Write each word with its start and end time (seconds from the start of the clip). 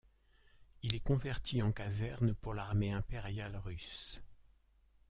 Il 0.81 0.95
est 0.95 0.99
converti 1.03 1.61
en 1.61 1.71
caserne 1.71 2.33
pour 2.33 2.55
l'Armée 2.55 2.91
impériale 2.91 3.55
russe. 3.55 4.19